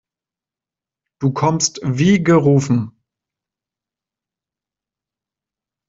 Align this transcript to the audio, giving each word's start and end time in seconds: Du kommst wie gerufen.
Du 1.21 1.31
kommst 1.31 1.79
wie 1.83 2.23
gerufen. 2.23 2.99